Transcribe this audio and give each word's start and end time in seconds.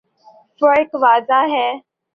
فرق 0.61 0.89
واضح 1.03 1.43
ہے۔ 1.53 1.69